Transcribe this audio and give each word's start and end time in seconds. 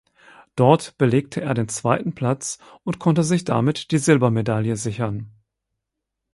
Dort 0.55 0.97
belegte 0.97 1.41
er 1.41 1.53
den 1.53 1.69
zweiten 1.69 2.15
Platz 2.15 2.57
und 2.83 2.97
konnte 2.97 3.23
sich 3.23 3.43
damit 3.43 3.91
die 3.91 3.99
Silbermedaille 3.99 4.75
sichern. 4.75 5.29